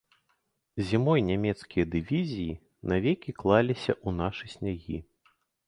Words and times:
Зімой 0.87 1.21
нямецкія 1.27 1.83
дывізіі 1.97 2.57
навекі 2.95 3.37
клаліся 3.45 3.93
ў 4.07 4.25
нашы 4.25 4.45
снягі. 4.59 4.97